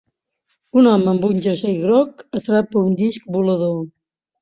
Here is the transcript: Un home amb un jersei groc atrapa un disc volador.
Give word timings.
Un 0.83 0.89
home 0.91 1.11
amb 1.11 1.27
un 1.27 1.43
jersei 1.47 1.77
groc 1.83 2.27
atrapa 2.43 2.87
un 2.91 2.99
disc 3.07 3.33
volador. 3.39 3.83